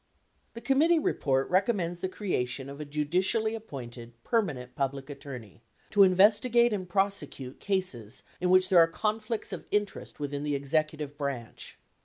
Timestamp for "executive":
10.55-11.19